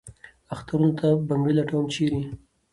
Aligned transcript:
اخترونو 0.53 0.91
ته 0.99 1.07
بنګړي 1.27 1.53
لټوم، 1.57 1.85
چېرې؟ 1.93 2.21